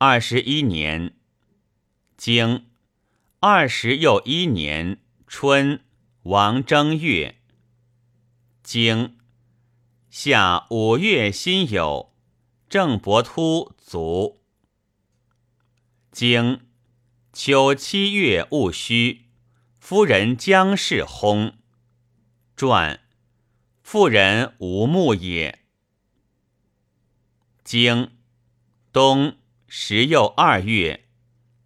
[0.00, 1.16] 二十一年，
[2.16, 2.66] 经
[3.40, 5.80] 二十又一年春，
[6.22, 7.40] 王正月。
[8.62, 9.18] 经
[10.08, 12.10] 夏五月辛酉，
[12.68, 14.40] 郑伯突卒。
[16.12, 16.60] 经
[17.32, 19.24] 秋七月戊戌，
[19.80, 21.54] 夫人姜氏薨。
[22.54, 23.00] 传
[23.82, 25.58] 妇人无木也。
[27.64, 28.12] 经
[28.92, 29.37] 冬。
[29.70, 31.04] 时又二月，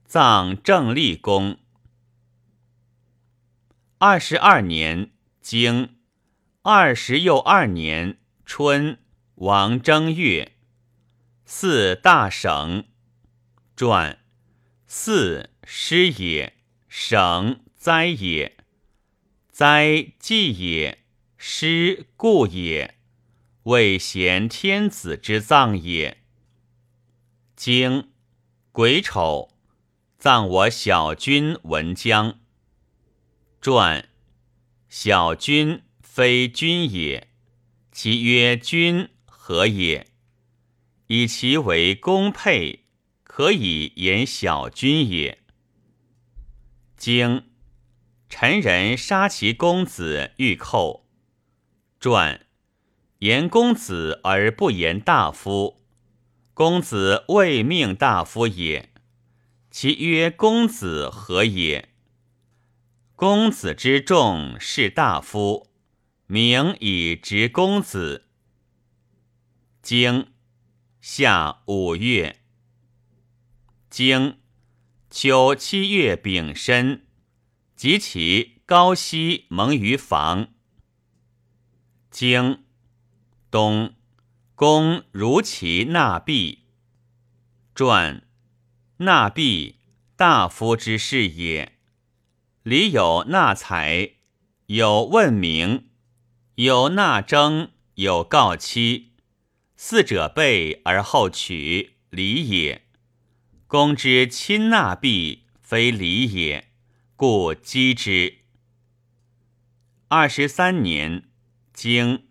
[0.04, 1.60] 葬正立宫。
[3.98, 5.94] 二十二年，经
[6.62, 8.98] 二十又二年春，
[9.36, 10.56] 王正月，
[11.44, 12.86] 四大省。
[13.76, 14.18] 传
[14.88, 16.56] 四师也，
[16.88, 18.56] 省灾也，
[19.52, 21.04] 灾祭也，
[21.36, 22.98] 师故也，
[23.62, 26.21] 为贤天子之葬也。
[27.64, 28.10] 经
[28.72, 29.48] 癸丑，
[30.18, 32.40] 葬我小君文姜。
[33.60, 34.08] 传
[34.88, 37.28] 小君非君也，
[37.92, 40.08] 其曰君何也？
[41.06, 42.86] 以其为公配，
[43.22, 45.38] 可以言小君也。
[46.96, 47.44] 经
[48.28, 51.06] 臣人杀其公子欲寇。
[52.00, 52.44] 传
[53.20, 55.81] 言公子而不言大夫。
[56.54, 58.90] 公子未命大夫也，
[59.70, 61.88] 其曰公子何也？
[63.16, 65.68] 公子之众是大夫，
[66.26, 68.26] 名以直公子。
[69.80, 70.30] 经
[71.00, 72.42] 夏五月，
[73.88, 74.38] 经
[75.08, 77.06] 秋七月丙申，
[77.74, 80.48] 及其高息蒙于房。
[82.10, 82.62] 经
[83.50, 83.94] 冬。
[84.64, 86.66] 公如其纳币，
[87.74, 88.22] 传
[88.98, 89.80] 纳币
[90.14, 91.80] 大夫之事也。
[92.62, 94.12] 礼有纳财，
[94.66, 95.88] 有问名，
[96.54, 99.14] 有纳征，有告期。
[99.74, 102.82] 四者备而后取，礼也。
[103.66, 106.68] 公之亲纳币，非礼也，
[107.16, 108.38] 故击之。
[110.06, 111.24] 二十三年，
[111.72, 112.28] 经。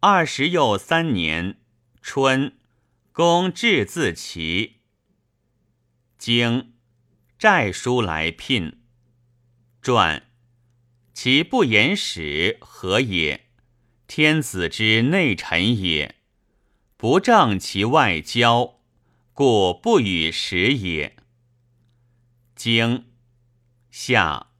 [0.00, 1.58] 二十又三年
[2.00, 2.56] 春，
[3.10, 4.76] 公至自齐。
[6.16, 6.74] 经
[7.36, 8.80] 寨书来聘。
[9.82, 10.30] 传
[11.12, 13.48] 其不言使何也？
[14.06, 16.14] 天子之内臣也，
[16.96, 18.78] 不正其外交，
[19.32, 21.16] 故不与使也。
[22.54, 23.06] 经
[23.90, 24.52] 夏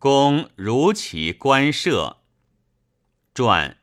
[0.00, 2.24] 公如其官舍。
[3.32, 3.79] 传。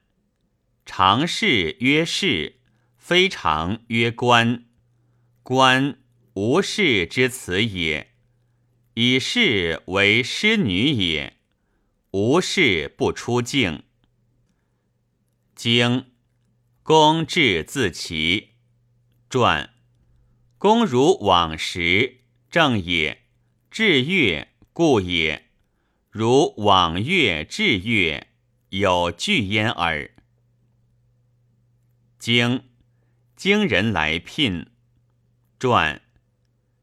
[0.90, 2.62] 常事曰事，
[2.98, 4.64] 非常曰官。
[5.44, 6.00] 官
[6.34, 8.14] 无事之辞也。
[8.94, 11.36] 以事为师女也，
[12.12, 13.84] 无事不出境。
[15.54, 16.06] 经
[16.84, 18.54] 公至自齐。
[19.30, 19.74] 传
[20.58, 23.18] 公如往时，正也；
[23.70, 25.50] 至月，故也。
[26.10, 28.30] 如往月至月，
[28.70, 30.17] 有惧焉耳。
[32.20, 32.70] 经
[33.36, 34.72] 经人来聘，
[35.60, 36.02] 传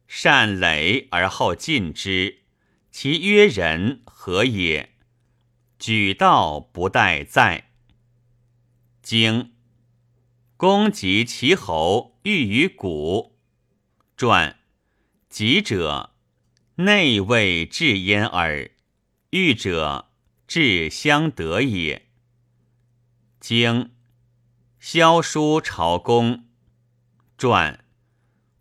[0.07, 2.43] 善累而后进之，
[2.93, 4.95] 其曰人何也？
[5.79, 7.73] 举道不待在。
[9.03, 9.53] 经
[10.57, 13.37] 公及其侯欲于谷，
[14.17, 14.61] 传
[15.29, 16.15] 己者
[16.77, 18.71] 内位至焉耳，
[19.31, 20.13] 欲者
[20.47, 22.07] 至相得也。
[23.41, 23.94] 经。
[24.87, 26.45] 萧书朝公
[27.39, 27.83] 传：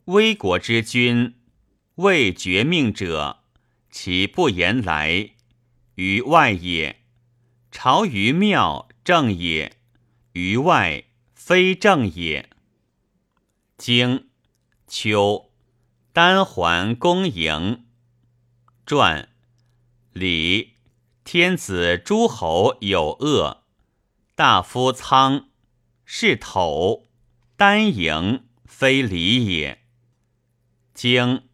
[0.06, 1.35] 危国之君，
[1.95, 3.44] 未绝命者，
[3.91, 5.31] 其不言来
[5.95, 6.95] 于外也；
[7.72, 9.75] 朝于庙正也，
[10.31, 12.50] 于外非正也。
[13.78, 14.29] 经
[14.88, 15.51] 秋，
[16.13, 17.83] 丹桓公营
[18.86, 19.27] 传：
[20.13, 20.75] 礼
[21.25, 23.63] 天子诸侯有恶，
[24.36, 25.50] 大夫仓。
[26.15, 27.10] 是头
[27.57, 29.81] 单营，非礼也。
[30.94, 31.50] 经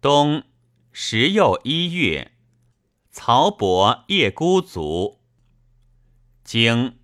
[0.00, 0.42] 冬
[0.90, 2.32] 十又一月，
[3.12, 5.20] 曹伯夜孤卒。
[6.42, 6.98] 经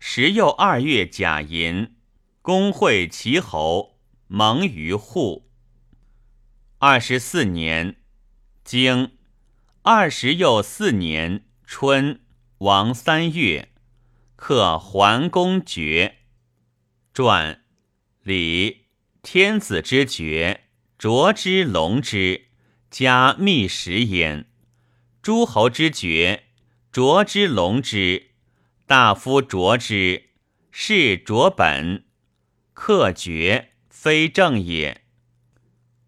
[0.00, 1.94] 十又二月甲寅，
[2.42, 5.48] 公会齐侯，蒙于户。
[6.78, 8.02] 二十四年，
[8.64, 9.12] 经
[9.82, 12.20] 二十又四年春，
[12.58, 13.75] 王三月。
[14.36, 16.18] 克桓公爵，
[17.14, 17.64] 传
[18.22, 18.84] 礼
[19.22, 20.64] 天子之爵，
[20.98, 22.48] 卓之龙之，
[22.90, 24.44] 加密食焉；
[25.22, 26.44] 诸侯之爵，
[26.92, 28.32] 卓之龙之，
[28.86, 30.30] 大夫卓之，
[30.70, 32.04] 是卓本。
[32.74, 35.02] 克爵非正也。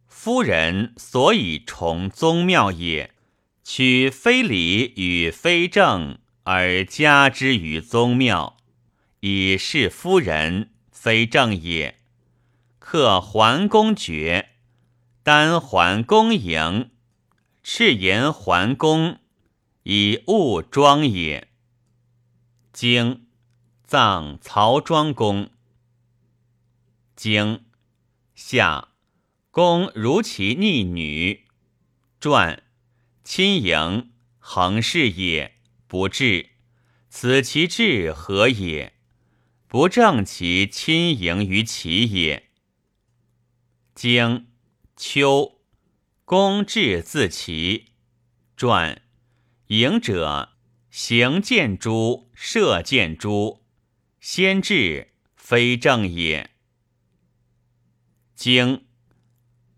[0.06, 3.14] 夫人所以崇宗庙也，
[3.64, 6.18] 取非礼与非正
[6.50, 8.56] 而加之于宗庙，
[9.20, 11.98] 以示夫人非正也。
[12.78, 14.52] 克桓公爵，
[15.22, 16.88] 单桓公营，
[17.62, 19.18] 赤言桓公，
[19.82, 21.48] 以物庄也。
[22.72, 23.26] 经
[23.84, 25.50] 葬曹庄公。
[27.14, 27.66] 经
[28.34, 28.88] 夏，
[29.50, 31.44] 公如其逆女。
[32.18, 32.62] 传
[33.22, 35.57] 亲迎，恒事也，
[35.88, 36.50] 不治。
[37.08, 38.92] 此其志何也？
[39.66, 42.50] 不正其亲迎于其也。
[43.94, 44.46] 经
[44.96, 45.60] 秋，
[46.24, 47.92] 公至自齐。
[48.56, 49.02] 传
[49.68, 50.50] 迎者，
[50.90, 53.64] 行见诸，射见诸，
[54.20, 56.50] 先至，非正也。
[58.34, 58.86] 经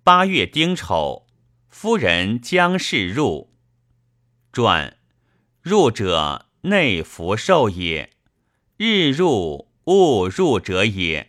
[0.02, 1.26] 八月丁丑，
[1.68, 3.56] 夫人将氏入。
[4.52, 4.98] 传
[5.62, 8.08] 入者内福寿也，
[8.78, 11.28] 日入勿入者也。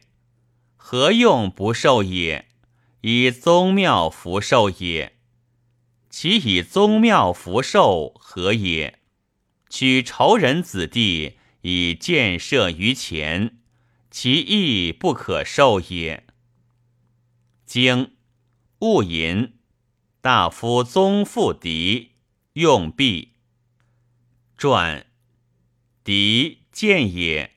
[0.77, 2.47] 何用不受也？
[3.01, 5.17] 以宗庙福寿也。
[6.09, 8.99] 其以宗庙福寿何也？
[9.69, 13.57] 取仇人子弟以建设于前，
[14.09, 16.25] 其义不可受也。
[17.65, 18.13] 经
[18.79, 19.55] 勿淫，
[20.21, 22.11] 大夫宗父敌
[22.53, 23.30] 用币。
[24.61, 25.07] 传
[26.03, 27.53] 狄见也。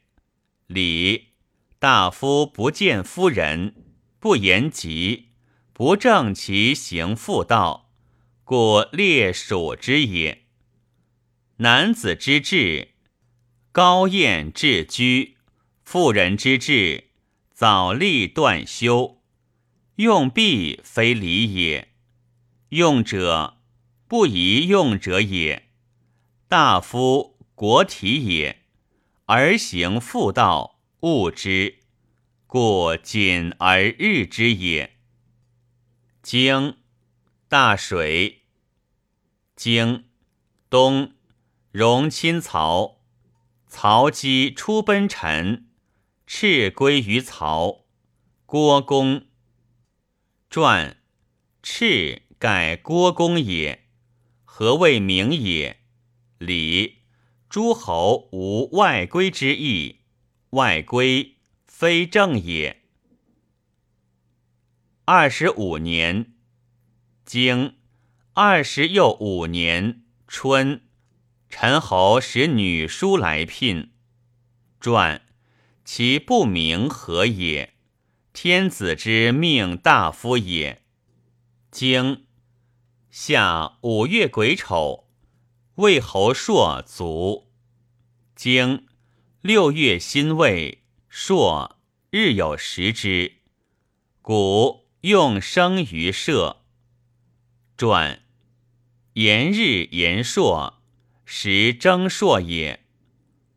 [0.67, 1.35] 礼
[1.79, 3.75] 大夫不见夫人，
[4.19, 5.29] 不言疾，
[5.75, 7.93] 不正其行妇道，
[8.43, 10.45] 故列属之也。
[11.57, 12.95] 男子之志，
[13.71, 15.35] 高宴至居；
[15.85, 17.11] 妇人之志，
[17.53, 19.21] 早立断休。
[19.97, 21.93] 用必非礼也，
[22.71, 23.59] 用者
[24.09, 25.69] 不宜用者也。
[26.57, 28.63] 大夫国体也，
[29.25, 31.81] 而行妇道，恶之，
[32.47, 34.97] 故谨而日之也。
[36.23, 36.77] 经
[37.49, 38.43] 大水，
[39.57, 40.05] 经
[40.71, 41.15] 东，
[41.73, 43.01] 戎亲曹，
[43.67, 45.67] 曹姬出奔陈，
[46.25, 47.87] 赤归于曹，
[48.47, 49.27] 郭公。
[50.49, 50.99] 传
[51.61, 53.89] 赤盖郭公也，
[54.45, 55.81] 何谓名也？
[56.39, 56.99] 礼
[57.49, 60.01] 诸侯无外归之意，
[60.51, 61.37] 外归
[61.67, 62.83] 非正也。
[65.05, 66.33] 二十五年，
[67.25, 67.77] 经
[68.33, 70.83] 二十又五年春，
[71.49, 73.93] 陈侯使女书来聘。
[74.81, 75.23] 传
[75.85, 77.75] 其不明何也？
[78.33, 80.83] 天子之命大夫也。
[81.71, 82.27] 经
[83.11, 85.04] 夏五月癸丑，
[85.77, 87.51] 魏侯朔卒。
[88.37, 88.87] 经
[89.41, 91.77] 六月辛未，朔
[92.11, 93.39] 日有食之。
[94.23, 96.63] 古用生于社。
[97.77, 98.23] 传
[99.15, 100.81] 炎日炎朔，
[101.25, 102.85] 时征朔也。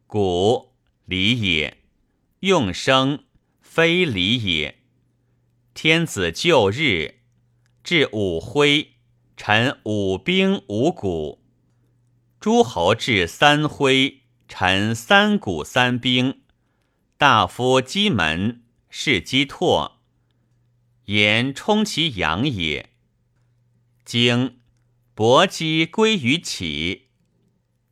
[0.08, 0.74] 古
[1.06, 1.78] 礼也，
[2.40, 3.26] 用生。
[3.62, 4.80] 非礼也。
[5.76, 7.20] 天子就日，
[7.84, 8.94] 至五徽，
[9.36, 11.44] 臣五兵五鼓；
[12.40, 16.42] 诸侯至三徽，臣三鼓三兵。
[17.18, 20.00] 大夫击门，是击拓，
[21.06, 22.92] 言充其阳也。
[24.06, 24.60] 经
[25.16, 27.08] 伯姬归于启。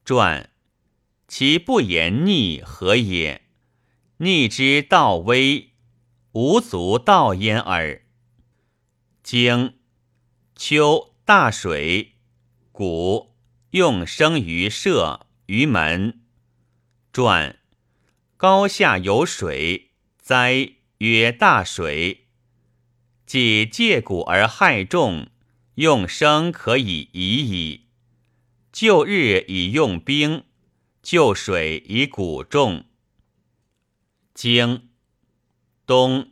[0.05, 0.51] 传
[1.27, 3.47] 其不言逆何也？
[4.17, 5.71] 逆之道微。
[6.33, 8.03] 无足道焉耳。
[9.23, 9.79] 经
[10.55, 12.15] 秋大水，
[12.71, 13.34] 谷
[13.75, 16.21] 用生于社于门。
[17.11, 17.59] 传
[18.37, 22.27] 高下有水，灾曰大水。
[23.25, 25.27] 既借谷而害众，
[25.73, 27.87] 用生可以已矣。
[28.71, 30.45] 旧日以用兵，
[31.03, 32.85] 旧水以谷众。
[34.33, 34.87] 经。
[35.85, 36.31] 冬，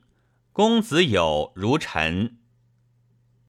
[0.54, 2.38] 公子有如臣。